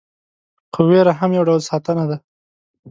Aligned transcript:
خو 0.73 0.81
ویره 0.89 1.13
هم 1.19 1.29
یو 1.37 1.43
ډول 1.49 1.61
ساتنه 1.69 2.03
ده. 2.09 2.17